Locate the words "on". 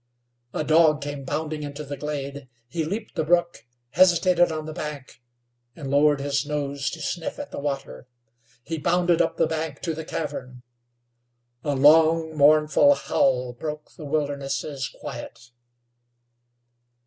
4.51-4.65